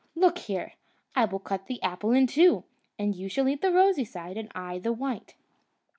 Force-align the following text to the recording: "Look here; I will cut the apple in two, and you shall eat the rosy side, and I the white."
"Look 0.15 0.39
here; 0.39 0.73
I 1.15 1.25
will 1.25 1.37
cut 1.37 1.67
the 1.67 1.79
apple 1.83 2.09
in 2.11 2.25
two, 2.25 2.63
and 2.97 3.13
you 3.15 3.29
shall 3.29 3.47
eat 3.47 3.61
the 3.61 3.71
rosy 3.71 4.03
side, 4.03 4.35
and 4.35 4.51
I 4.55 4.79
the 4.79 4.91
white." 4.91 5.35